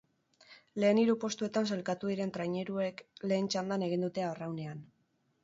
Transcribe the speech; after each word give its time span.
Lehen 0.83 1.01
hiru 1.01 1.15
postuetan 1.23 1.69
sailkatu 1.75 2.09
diren 2.13 2.33
traineruek 2.39 3.05
lehen 3.33 3.53
txandan 3.53 3.87
egin 3.91 4.09
dute 4.09 4.27
arraunean. 4.33 4.83